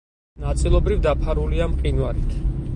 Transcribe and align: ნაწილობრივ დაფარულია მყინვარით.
ნაწილობრივ 0.43 1.03
დაფარულია 1.05 1.71
მყინვარით. 1.77 2.37